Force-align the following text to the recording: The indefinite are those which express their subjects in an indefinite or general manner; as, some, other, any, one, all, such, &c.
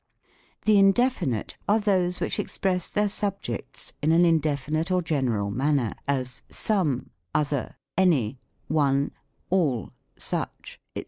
The 0.65 0.79
indefinite 0.79 1.57
are 1.69 1.77
those 1.79 2.19
which 2.19 2.39
express 2.39 2.89
their 2.89 3.07
subjects 3.07 3.93
in 4.01 4.11
an 4.11 4.25
indefinite 4.25 4.89
or 4.89 5.03
general 5.03 5.51
manner; 5.51 5.93
as, 6.07 6.41
some, 6.49 7.11
other, 7.35 7.75
any, 7.95 8.39
one, 8.67 9.11
all, 9.51 9.91
such, 10.17 10.79
&c. 10.95 10.99